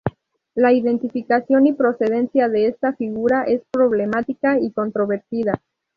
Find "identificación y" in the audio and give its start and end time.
0.73-1.73